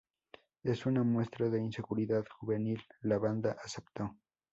[0.63, 4.15] En una muestra de ingenuidad juvenil, la banda aceptó.